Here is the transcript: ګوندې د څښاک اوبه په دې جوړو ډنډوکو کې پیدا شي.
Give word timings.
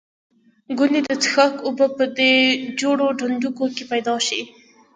ګوندې 0.77 1.01
د 1.05 1.09
څښاک 1.23 1.53
اوبه 1.67 1.87
په 1.97 2.05
دې 2.17 2.33
جوړو 2.79 3.05
ډنډوکو 3.19 3.65
کې 3.75 3.83
پیدا 3.91 4.15
شي. 4.27 4.41